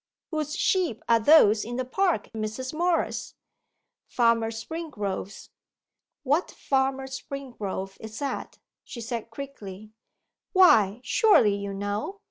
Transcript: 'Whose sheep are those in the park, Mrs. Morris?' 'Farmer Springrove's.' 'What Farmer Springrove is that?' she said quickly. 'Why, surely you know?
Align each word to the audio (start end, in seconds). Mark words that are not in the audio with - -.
'Whose 0.31 0.55
sheep 0.55 1.03
are 1.07 1.19
those 1.19 1.63
in 1.63 1.75
the 1.75 1.85
park, 1.85 2.31
Mrs. 2.35 2.73
Morris?' 2.73 3.35
'Farmer 4.07 4.49
Springrove's.' 4.49 5.51
'What 6.23 6.49
Farmer 6.49 7.05
Springrove 7.05 7.97
is 7.99 8.17
that?' 8.17 8.57
she 8.83 8.99
said 8.99 9.29
quickly. 9.29 9.91
'Why, 10.53 11.01
surely 11.03 11.53
you 11.53 11.71
know? 11.71 12.19